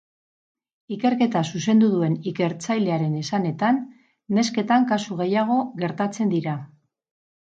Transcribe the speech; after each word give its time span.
Ikerketa 0.95 1.41
zuzendu 1.49 1.89
duen 1.91 2.15
ikertzailearen 2.31 3.13
esanetan, 3.19 3.77
nesketan 4.39 4.89
kasu 4.93 5.19
gehiago 5.23 5.59
gertatzen 5.85 6.33
dira. 6.37 6.57